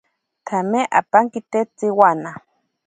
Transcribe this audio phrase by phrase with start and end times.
[0.45, 2.31] Tsame apankite tsiwana.